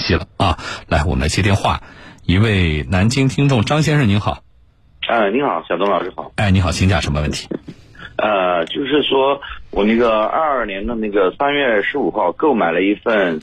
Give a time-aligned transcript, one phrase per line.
[0.00, 0.58] 息了啊！
[0.88, 1.82] 来，我们来接电话，
[2.26, 4.42] 一位南京听众张先生，您好。
[5.08, 6.32] 呃，你好，小东老师好。
[6.36, 7.48] 哎，你好，请讲什么问题？
[8.16, 9.40] 呃，就是说
[9.70, 13.40] 我那个二二年的那个三月十五号购买了一份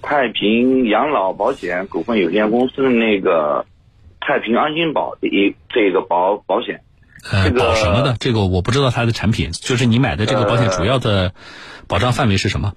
[0.00, 3.66] 太平养老保险股份有限公司的那个
[4.20, 6.80] 太平安心保的一这个保保险。
[7.30, 8.16] 呃，这个保什么的？
[8.18, 11.34] 这个我不知道它的产品，就是你买的这个保险呃主要的
[11.86, 12.72] 保障范围是什么？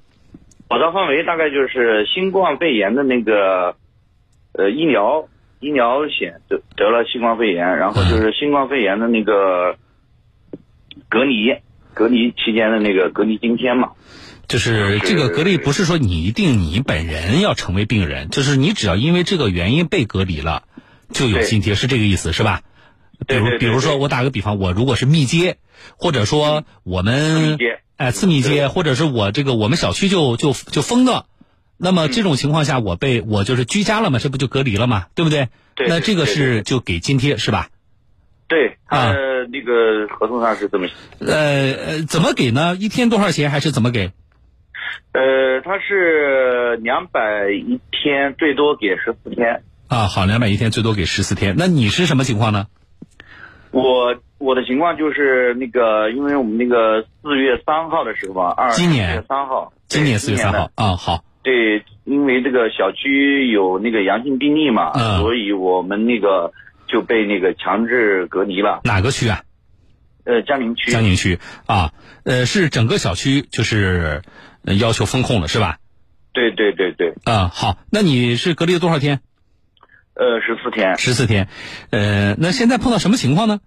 [0.70, 3.76] 保障范围大概就是新冠肺炎的那个
[4.54, 5.28] 呃医疗
[5.60, 9.76] 医疗险得得了新冠肺炎，然后就是新冠肺炎的那个
[11.10, 11.56] 隔离
[11.94, 13.94] 隔离期间的那个隔离津贴嘛。
[14.48, 20.64] 就是这个隔离不是说你一定你本人要成为病人，就是你只要因为这个原因被隔离了，
[21.12, 22.62] 就有津贴，是这个意思是吧？
[23.28, 25.58] 比如比如说我打个比方，我如果是密接，
[25.98, 31.26] 或者说我们接哎次密接，或者是我这个我们小区就就就封了，
[31.78, 35.50] 那么这种情况下我被我就是居家了嘛，这不就隔离了嘛，对不对？
[35.76, 37.70] 对那这个是就给津贴是吧？
[38.48, 39.14] 对，啊他
[39.52, 42.76] 那个合同上是这么写，呃呃，怎么给呢？
[42.76, 44.12] 一天多少钱还是怎么给？
[45.12, 49.64] 呃，他是两百一天，最多给十四天。
[49.88, 51.56] 啊，好，两百一天最多给十四天。
[51.58, 52.68] 那你是什么情况呢？
[53.72, 66.52] 我我的情况就是那个，因为我们那个四月三号的时候啊，二今年四月三号，今年四月三号啊，好，对，因为这个小区有那个阳性病例嘛，嗯所以我们那个
[66.88, 68.82] 就被那个强制隔离了。
[68.84, 69.44] 哪个区啊？
[70.26, 70.92] 呃，江宁区。
[70.92, 74.22] 江宁区啊，呃，是整个小区就是
[74.66, 75.78] 呃要求封控了，是吧？
[76.32, 79.22] 对对对对，啊，好，那你是隔离了多少天？
[80.20, 80.98] 呃，十四天。
[80.98, 81.48] 十四天，
[81.92, 83.62] 呃，那现在碰到什么情况呢？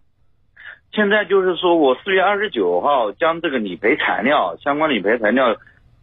[0.93, 5.57] 现在就是说我四月二十九号将这个理赔材料相关理赔材料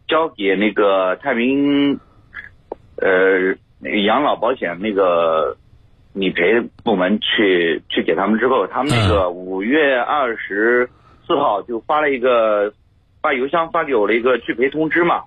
[0.08, 2.00] 交给那个太平
[2.96, 5.56] 呃那个养老保险那个
[6.12, 10.90] 理赔部门去去给他们之后，他们那个五月二十
[11.24, 12.72] 四号就发了一个
[13.20, 15.22] 把邮箱发给我了一个拒赔通知嘛。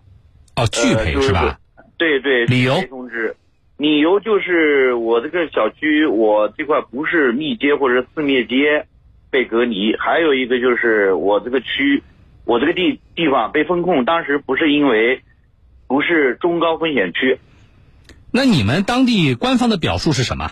[0.57, 1.57] 哦，拒赔呃就是吧？
[1.97, 3.33] 对对，理由通知，
[3.77, 8.85] 理由就是我这个小区我这块不是密接或者四面接
[9.31, 12.03] 被隔离，还有一个就是我这个区，
[12.45, 15.21] 我这个地地方被封控，当时不是因为
[15.87, 17.39] 不是中高风险区，
[18.31, 20.51] 那你们当地官方的表述是什么？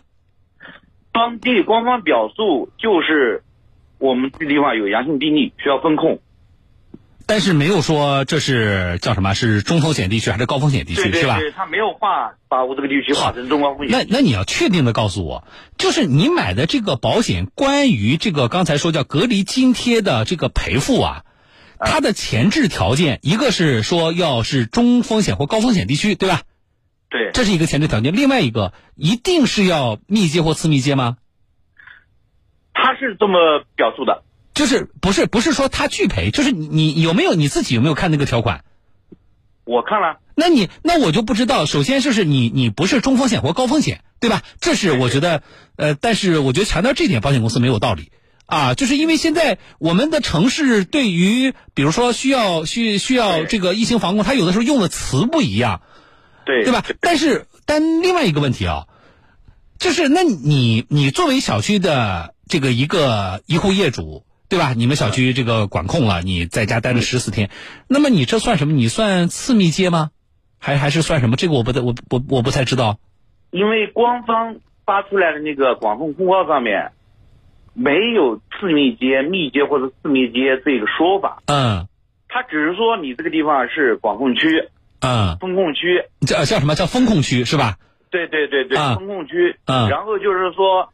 [1.13, 3.43] 当地官方表述就是
[3.99, 6.19] 我们这地方有阳性病例需要封控，
[7.31, 9.33] 但是没有说这是叫什么？
[9.33, 11.37] 是中风险地区还是高风险地区是吧？
[11.37, 15.47] 对对对，他没有划把我这个地区划成中高风险那那你要确定的告诉我，
[15.77, 21.23] 就是你买的这个保险，关于这个刚才说叫隔离津贴的这个赔付啊，
[21.79, 26.41] 它的前置条件，一个是说要是中风险或高风险地区，对吧？
[27.09, 28.13] 对，这是一个前置条件。
[28.13, 31.15] 另外一个，一定是要密接或次密接吗？
[32.73, 34.23] 他是这么表述的。
[34.53, 38.63] 就是不是不是说他拒赔，就是你你有没有你自己有没有看那个条款？
[39.63, 41.65] 我看了，那你那我就不知道。
[41.65, 44.41] 首先就是你你不是中风险或高风险，对吧？
[44.59, 45.43] 这是我觉得，
[45.77, 48.11] 呃，但是我觉得强调这点，保险公司没有道理
[48.47, 55.81] 啊，就是因为现在我们的城市对于比如说需要需需要这个疫情防控，它有的时候用的词不一样，
[56.43, 56.83] 对对吧？
[56.99, 58.87] 但是但另外一个问题啊，
[59.77, 64.73] 就是那你你作为小区的这个一个一户业主，对吧？
[64.75, 67.49] 你们小区这个管控了，你在家待了十四天，
[67.87, 68.73] 那么你这算什么？
[68.73, 70.11] 你算次密接吗？
[70.59, 71.37] 还还是算什么？
[71.37, 72.99] 这个我不太我我我不太知道。
[73.51, 76.91] 因为官方发出来的那个管控公告上面
[77.73, 81.87] 没有次密接、密接或者次密接这个说法，嗯
[82.27, 84.69] 他只是说你这个地方是管控区、
[84.99, 87.77] 嗯，风控区，叫叫什么叫风控区是吧？
[88.09, 89.55] 对对对对，啊风控区。
[89.65, 90.89] 嗯然后就是说，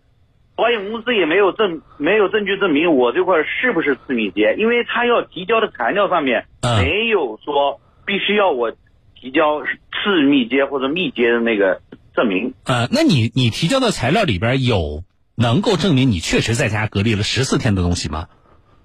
[0.57, 8.71] 保险公司也没有证没有证据证明我这块是不是次密接，因为他要提交的材料上面嗯没有说必须要我
[9.15, 11.81] 提交次密接或者密接的那个
[12.15, 12.55] 证明。
[12.65, 15.03] 呃，那你你提交的材料里边有
[15.35, 18.27] 能够证明你确实在家隔离了十四天的东西吗？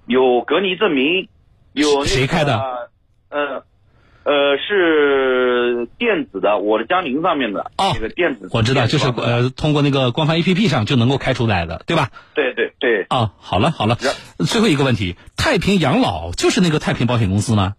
[0.05, 1.27] 有隔离证明，
[1.71, 2.61] 有、那个、谁开的？
[3.29, 3.63] 呃，
[4.25, 12.09] 呃，是电子的，我的江宁上面的哦那个电子，我知道，就是呃，通过那个官方 APP 上就能够开出来的，对吧？
[12.33, 13.95] 对对对，啊，好了好了，
[14.47, 17.73] 最后一个问题，太平养老就是那个太平保险公司吗？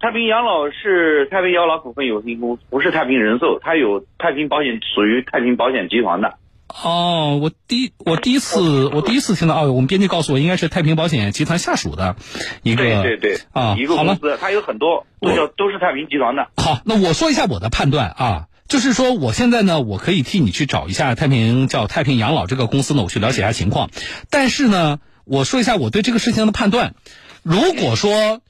[0.00, 6.34] 太平养老是太平养老股份有限公司，不是太平人寿，它有太平保险，属于太平保险集团的。
[6.68, 12.16] 哦，我第我第一次我第一次听到哦，我们编辑告诉我应该是太平保险集团下属的
[12.62, 16.48] 一个对对对，啊，一个公司，它有很多都叫都是太平集团的。
[16.56, 23.90] 好，那我说一下我的判断啊，就是说，我现在呢，我可以替你去找一下太平叫太平养老这个公司呢，我去了解一下情况。
[24.30, 26.94] 但是呢，我说一下我对这个事情的判断。
[27.42, 28.40] 如果说，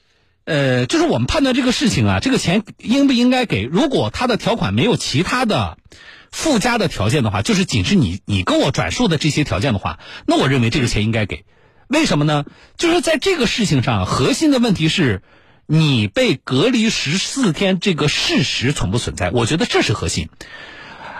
[0.45, 3.63] 呃，就是我们判断这个事情啊，这个钱应不应该给？
[3.63, 5.77] 如果他的条款没有其他的
[6.35, 11.45] 附加的条件的话，就是仅是你你跟我转述的这些条件的话，那我认为这个钱应该给。
[11.87, 12.43] 为什么呢？
[12.77, 15.21] 就是在这个事情上，核心的问题是。
[15.67, 19.31] 你被隔离十四天这个事实存不存在？
[19.31, 20.29] 我觉得这是核心，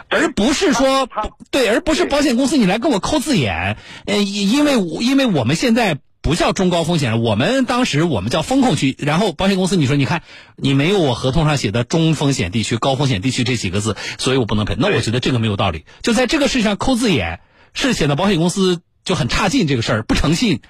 [0.07, 1.09] 而不是说
[1.49, 3.75] 对，而不是保险公司你来跟我抠字眼。
[4.05, 4.73] 呃，因为
[5.03, 8.95] 因为我们现在不叫中高风险，我们当时我们叫风控区。
[8.97, 10.23] 然后保险公司你说，你看
[10.55, 14.75] 你没有我合同上写的中风险地区、高风险地区这几个字，所以我不能赔。
[14.75, 15.85] 那我觉得这个没有道理。
[16.01, 17.41] 就在这个事上抠字眼，
[17.75, 20.61] 是显得保险公司就很差劲，这个事儿不诚信。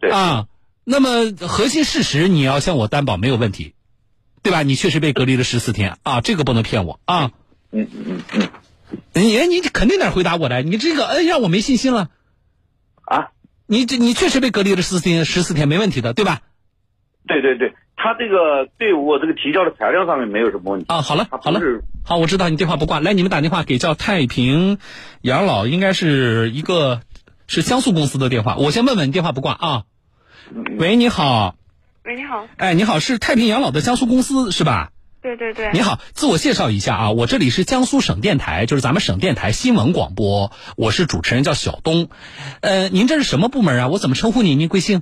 [0.00, 0.48] 对啊。
[0.82, 3.74] 那么核心事实你要向我担保没有问题，
[4.42, 4.64] 对吧？
[4.64, 7.30] 你确实被隔离了十四天啊，这个不能骗我啊。
[7.70, 8.48] 嗯嗯嗯，
[9.12, 12.10] 你你肯定得回答我的，你这个哎让我没信心了。
[13.02, 13.28] 啊？
[13.74, 16.42] 你这你确实被隔离了十四天，十四天没问题的，对吧？
[17.26, 21.02] 对对对，他这个对我这个提交的材料上面没有什么问题啊。
[21.02, 21.60] 好了好了，
[22.04, 24.78] 好，我知道你电话不挂，来你们打电话给叫太平
[25.22, 27.00] 养老，应该是一个
[27.48, 29.82] 是江苏公司的电话，我先问问，电话不挂啊。
[30.78, 31.56] 喂，你好。
[32.04, 32.46] 喂，你好。
[32.56, 34.92] 哎，你好，是太平养老的江苏公司是吧？
[35.24, 35.70] 对对对。
[35.72, 42.10] 你好，自我介绍一下啊，我这里是江苏省电台，就是咱们省电台新闻广播，我是主持人，叫小东。
[42.60, 43.88] 呃，您这是什么部门啊？
[43.88, 44.58] 我怎么称呼您？
[44.58, 45.00] 您贵姓？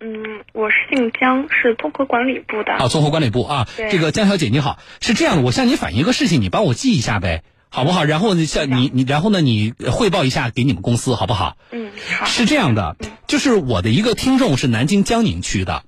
[0.00, 2.72] 嗯，我是姓江，是综合管理部的。
[2.72, 3.68] 啊，综合管理部啊。
[3.76, 7.44] 这个江小姐你好，是这样的，我向你反映一个事情，你帮我记一下呗。
[7.68, 8.02] 好不好？
[8.02, 11.56] 然后呢，像你你，然后呢，你汇报一下给你们公司，好不好？
[11.70, 12.26] 嗯，好。
[12.26, 12.96] 是这样的，
[13.28, 15.84] 就是我的一个听众是南京江宁区的，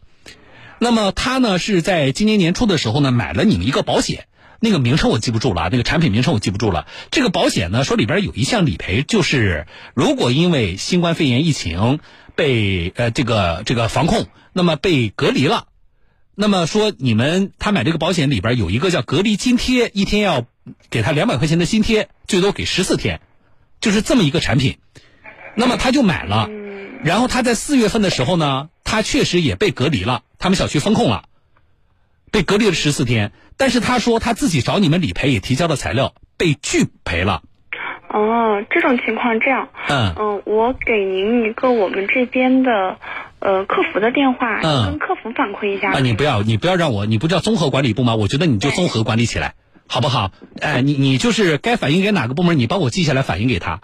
[0.78, 4.26] 那么他呢是在今年年初的时候呢买了你们一个保险，
[4.60, 6.86] 那个名称我记不住了，那个产品名称我记不住了。
[7.10, 12.00] 这个保险呢说里边有一项理赔，就是如果因为新冠肺炎疫情
[12.34, 15.68] 被呃这个这个防控，那么被隔离了，
[16.34, 20.46] 那么说你们他买这个保险里边有一个叫隔离津贴，一天要。
[20.90, 23.20] 给他两百块钱的津贴，最多给十四天，
[23.80, 24.78] 就是这么一个产品。
[25.54, 26.48] 那么他就买了，
[27.04, 31.24] 然后他在四月份的时候呢，他确实也被隔离了，他们小区封控了，
[32.30, 33.32] 被隔离了十四天。
[33.56, 37.42] 但是他说他自己找你们理赔也提交了材料，被拒赔了。
[38.08, 42.98] 哦，这种情况这样，嗯嗯，我给您一个我们这边的
[43.40, 45.92] 呃客服的电话，跟客服反馈一下。
[45.92, 48.14] 啊，你不要，你不要让我，你不叫综合管理部吗？
[48.14, 49.54] 我觉得你就综合管理起来。
[49.88, 50.32] 好不好？
[50.60, 53.80] 哎，你你就是该反映给哪个部门，你帮我记下来反映给他。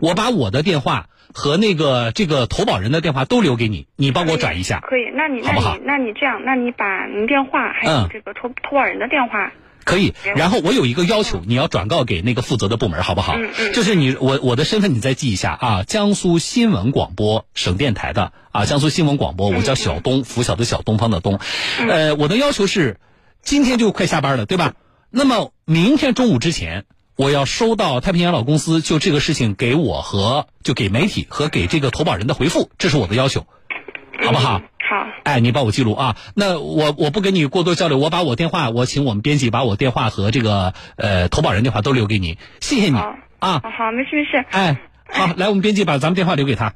[0.00, 4.80] 我把我的电话和那个这个投保人的电话都留给你，你帮我转一下。
[4.80, 5.76] 可以，那你好不好？
[5.84, 9.52] 那你这样，那你把您电话还有这个投投保人的电话。
[9.84, 10.14] 可以。
[10.34, 13.34] 然后我有一个要求，你要转告给那个负责的部门，好不好？
[13.36, 13.72] 嗯嗯。
[13.74, 21.38] 就是你我我的身份你再记一下啊，江苏新闻广播省电台的啊，江苏新闻广播，我叫小东，拂晓的小东方的东。
[21.86, 22.98] 呃，我的要求是，
[23.42, 24.72] 今天就快下班了，对吧？
[25.10, 33.46] 那么明天中午之前，我要收到太平洋老公司就这个事情给我和就给媒体和给这个投保人的回复，这是我的要求，
[34.20, 34.60] 好不好？
[34.88, 35.06] 好。
[35.22, 36.16] 哎，你帮我记录啊。
[36.34, 43.14] 那我我不跟你过多交流，我把我电话，我请我们编辑把我电话和这个呃投保人电话都留给你，谢谢你啊。
[43.38, 44.44] 好，好，没事没事。
[44.50, 46.74] 哎，好，来，我们编辑把咱们电话留给他。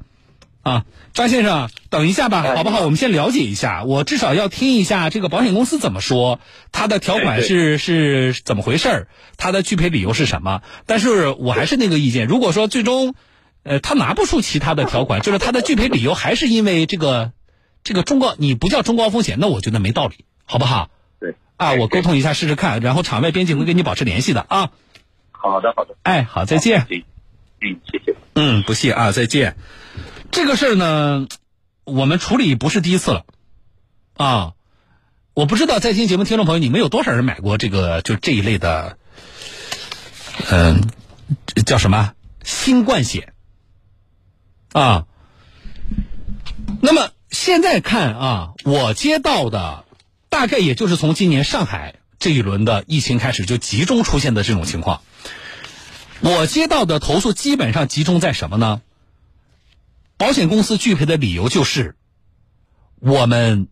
[0.61, 2.81] 啊，张先生，等一下吧，好不好？
[2.81, 6.39] 我们先了解一下，我至少要听一下这个保险公司怎么说，
[6.71, 10.61] 它的条款是是怎么回事它的拒赔理由是什么？
[10.85, 13.15] 但是我还是那个意见，如果说最终，
[13.63, 17.31] 呃，他拿不出其他的条款，就是他的拒赔理由还是因为这个
[17.83, 20.89] 这个中高，你不叫中高风险，那我觉得没道理，好不好？
[21.19, 24.71] 对，啊，我沟通一下试试看，然后场外编辑会跟你保持联系的啊。
[25.31, 25.95] 好的，好的。
[26.03, 26.85] 哎，好，再见。
[27.61, 28.15] 嗯，谢谢。
[28.35, 29.55] 嗯，不谢啊，再见。
[30.31, 31.27] 这个事儿呢，
[31.83, 33.25] 我们处理不是第一次了，
[34.15, 34.53] 啊，
[35.33, 38.97] 我不知道在听节目听众朋友，你们有多少人买过这个就这一类的，
[40.49, 40.87] 嗯，
[41.65, 43.33] 叫什么新冠险
[44.71, 45.05] 啊？
[46.81, 49.85] 那么现在看啊，我接到的
[50.29, 55.01] 大概也就是从今年上海这一轮的疫情开始就集中出现的这种情况，
[56.21, 58.81] 我接到的投诉基本上集中在什么呢？
[60.19, 61.95] 保险公司拒赔的理由就是，
[62.99, 63.69] 我们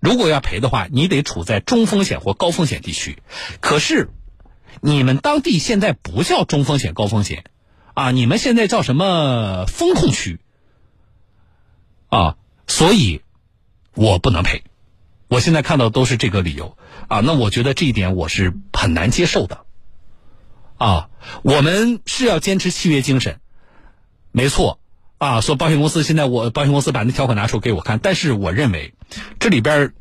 [0.00, 3.22] 如果要赔的话，你得处在中风险或高风险地区。
[3.60, 4.10] 可是，
[4.80, 7.44] 你们当地现在不叫中风险、高风险，
[7.94, 10.40] 啊，你们现在叫什么风控区？
[12.08, 13.22] 啊，所以，
[13.94, 14.64] 我不能赔。
[15.28, 16.76] 我现在看到都是这个理由
[17.06, 19.64] 啊，那我觉得这一点我是很难接受的。
[20.76, 21.08] 啊，
[21.44, 23.38] 我们是要坚持契约精神，
[24.32, 24.80] 没错
[25.26, 25.40] 啊。
[25.40, 28.94] 说保险公司现在我保险公司把那条款拿出给我看，但是我认为
[29.38, 29.92] 这里边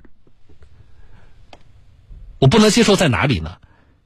[2.40, 3.58] 我不能接受在哪里呢？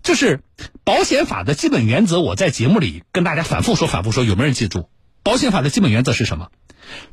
[0.03, 0.41] 就是
[0.83, 4.89] 保险法的基本原则，我在节目里跟大家反复说、反复说，有没有人记住？
[5.23, 6.51] 保险法的基本原则是什么？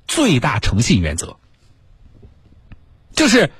[0.06, 1.38] 最大诚信原则，
[3.14, 3.50] 就是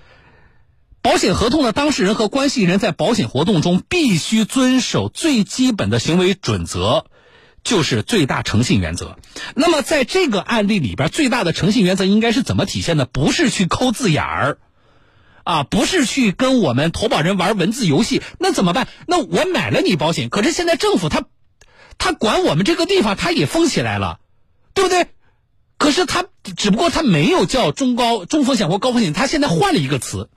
[1.01, 7.07] 保险合同的当事人和关系人在保险活动中必须遵守最基本的行为准则，
[7.64, 9.19] 就是最大诚信原则。
[9.54, 13.07] 那么在这个案例里边，最大的诚信原则应该是怎么体现的？
[13.07, 14.59] 不是去抠字眼儿，
[15.45, 18.88] 啊，不是去跟我们投保人玩文字游戏，那怎么办？
[19.07, 21.25] 那我买了你保险，可是现在政府他
[21.99, 24.19] 他管我们这个地方，他也封起来了，
[24.75, 25.09] 对不对？
[25.78, 26.26] 可是他
[26.57, 30.31] 只不过他没有叫中高中风险或高风险，他现在换了一个词。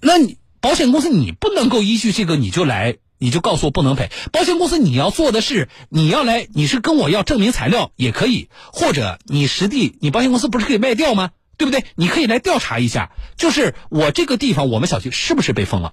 [0.00, 4.10] 那你保险公司你不能够依据这个你就来你就告诉我不能赔。
[4.32, 11.30] 保险公司你要做的是你要来你是跟我要证明材料也可以，或者你实地你保险公司不是可以卖掉吗？
[11.56, 11.84] 对不对？
[11.94, 15.92] 你可以来调查一下，就是我这个地方我们小区是不是被封了，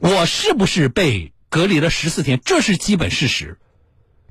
[0.00, 3.58] 我是不是被隔离了十四天，这是基本事实。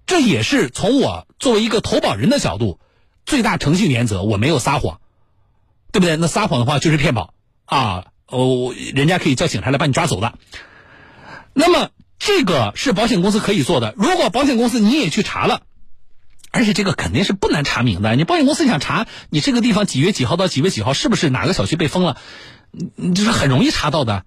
[0.05, 2.79] 这也是从我作为一个投保人的角度，
[3.25, 4.99] 最大诚信原则，我没有撒谎，
[5.93, 6.17] 对不对？
[6.17, 7.33] 那撒谎的话就是骗保
[7.65, 8.07] 啊！
[8.27, 10.37] 哦，人家可以叫警察来把你抓走的。
[11.55, 13.95] 那么这个是保险公司可以做的。
[13.97, 15.63] 如果保险公司你也去查了，
[16.51, 18.15] 而且这个肯定是不难查明的。
[18.15, 22.17] 你保险公司想查你这个地方几月几号到几月几号是不是哪个小区被封了，
[22.95, 24.25] 你就是很容易查到的。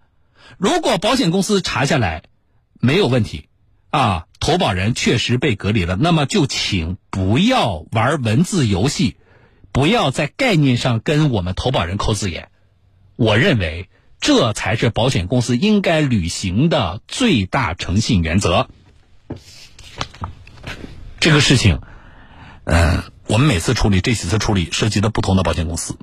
[0.57, 2.25] 如果保险公司查下来
[2.81, 3.45] 没有问题。
[3.91, 9.17] 啊，投保人确实被隔离了，那么就请不要玩文字游戏，
[9.73, 12.51] 不要在概念上跟我们投保人抠字眼。
[13.17, 13.89] 我认为
[14.21, 18.69] 这才是保险公司应该履行的最大诚信原则。
[21.21, 21.81] 这个事情，
[22.65, 25.99] 嗯，我们每次处理这几次处理涉及的不同的保险公司，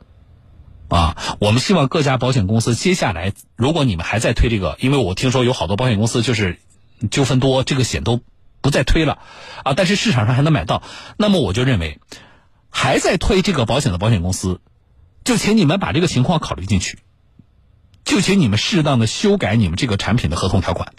[0.89, 6.59] 啊，我们希望各家保险公司接下来，如果你们还在推这个，因为我听说有好多保险公司就是。
[7.11, 8.21] 纠纷多，这个险都
[8.61, 9.19] 不再推了，
[9.65, 10.81] 啊，但是市场上还能买到，
[11.17, 11.99] 那么我就认为，
[12.69, 14.61] 还在推这个保险的保险公司，
[15.25, 16.99] 就请你们把这个情况考虑进去，
[18.05, 20.93] 就请你们适当的修改你们这个产品的合同条款，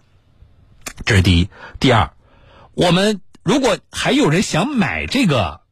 [1.06, 1.48] 这是第一。
[1.80, 2.10] 第二，
[2.74, 5.62] 我们如果还有人想买这个，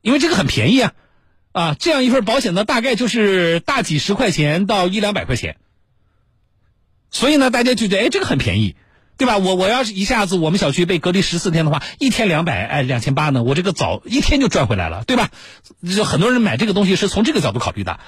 [0.00, 0.92] 因为这个很便宜啊，
[1.52, 5.58] 啊，这样一份保险呢，大概就是大几十块钱到一两百块钱，
[7.10, 8.74] 所以呢，大家就觉得，哎，这个很便宜。
[9.18, 9.38] 对吧？
[9.38, 13.44] 我我要是一下子我们小区被隔离十四天的话，一天两百，哎，两千八呢？
[13.44, 15.30] 我这个早一天就赚回来了，对吧？
[15.94, 18.00] 就很多人买这个东西是从这个角度考虑的。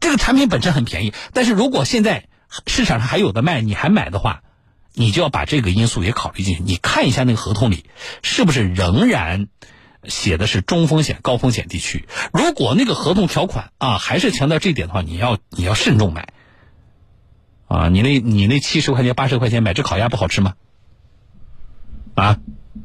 [0.00, 2.28] 这个产品本身很便宜，但是如果现在
[2.66, 4.42] 市场上还有的卖，你还买的话，
[4.94, 6.62] 你就要把这个因素也考虑进去。
[6.62, 7.84] 你看一下那个合同里
[8.22, 9.48] 是不是仍然
[10.04, 12.08] 写的是中风险、高风险地区？
[12.32, 16.32] 如果那个合同条款啊还是强调这一点的话，你要你要慎重买。
[17.68, 20.54] 啊，你那，你那七十块钱、八十块钱买只烤鸭不好吃吗？
[22.16, 22.38] 啊，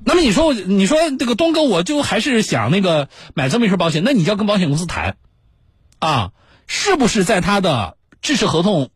[0.03, 5.17] 那么你说，你说这个东哥，我就还是想那个买这么一份保险，那你就要跟保险公司谈，
[5.97, 6.33] 啊，
[6.67, 8.89] 是不是在他的制式合同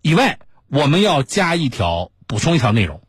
[0.00, 3.02] 以外，我们要加一条补充一条内容？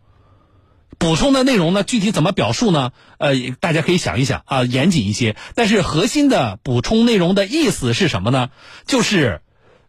[0.98, 2.92] 补充的内容呢，具体怎么表述呢？
[3.18, 5.36] 呃，大家可以想一想啊，严谨一些。
[5.56, 8.50] 但是核心的补充内容的意思是什么呢？
[8.86, 9.42] 就是，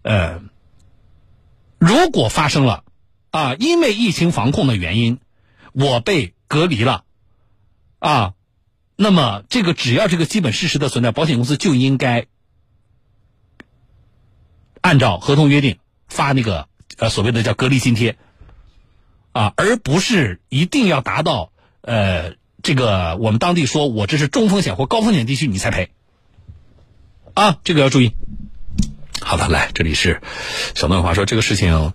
[0.03, 0.43] 呃。
[1.79, 2.83] 如果发生了，
[3.31, 5.19] 啊，因为疫情防控的原因，
[5.73, 7.05] 我被隔离了，
[7.99, 8.33] 啊，
[8.97, 12.27] 那么这个只要这个基本事实的存在，保险公司就应该
[14.95, 18.17] 按照合同约定发那个呃所谓的叫隔离津贴，
[19.33, 25.91] 啊，而不是一定要达到呃这个我们当地说我这是中风险或高风险地区你才赔，
[27.35, 28.13] 啊，这个要注意。
[29.21, 30.23] 好的，来，这里是
[30.77, 31.93] 小段话说这个事情，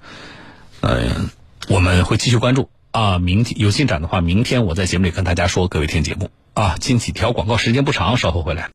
[0.82, 1.29] 嗯，
[1.70, 3.18] 我们会继续关注啊。
[3.18, 5.70] 明天有进展的话，明天我在节目里跟大家说。
[5.70, 8.68] 各位听节目啊，进几条广告，时间不长，稍后回来。